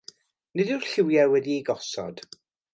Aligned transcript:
Nid 0.59 0.71
yw'r 0.75 0.87
lliwiau 0.93 1.31
wedi'u 1.35 1.61
gosod. 1.71 2.27